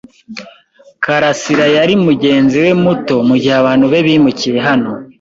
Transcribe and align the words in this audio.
Karasirayari 1.03 1.93
mugenzi 2.05 2.57
we 2.65 2.71
muto 2.83 3.15
mugihe 3.27 3.55
abantu 3.61 3.85
be 3.91 3.99
bimukiye 4.05 4.59
hano. 4.67 4.89